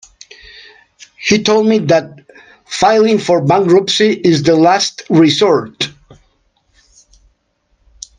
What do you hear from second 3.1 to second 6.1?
for bankruptcy is the last resort.